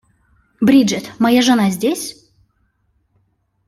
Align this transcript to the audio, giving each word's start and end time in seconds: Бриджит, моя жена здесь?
Бриджит, 0.61 1.11
моя 1.19 1.43
жена 1.43 1.69
здесь? 1.69 2.15